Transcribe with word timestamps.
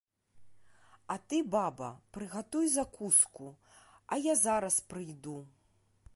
А 1.15 1.17
ты, 1.33 1.41
баба, 1.55 1.89
прыгатуй 2.17 2.73
закуску, 2.79 3.53
а 4.11 4.21
я 4.31 4.39
зараз 4.45 4.81
прыйду. 4.93 5.41